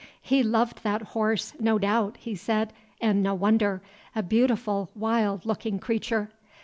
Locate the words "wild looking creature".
4.95-6.31